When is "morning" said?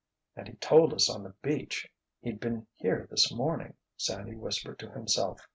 3.31-3.75